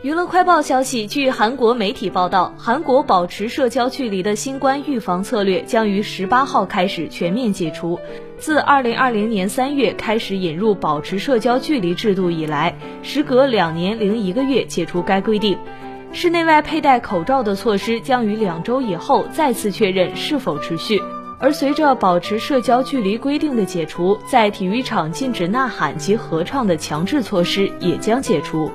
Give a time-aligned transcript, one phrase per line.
[0.00, 7.98] 娱乐快报消息据韩国媒体报道韩国保持社交距离的新冠预防策略将于十八号开始全面解除。
[8.38, 12.72] 自二零二零年三月开始引入保持社交距离制度以来
[13.02, 15.58] 时隔两年零一个月解除该规定。
[16.12, 21.02] 室内外佩戴口罩的措施将于两周以后再次确认是否持续。
[21.40, 28.70] 而随着保持社交距离规定的解除在体育场禁止呐喊及合唱的强制措施也将解除。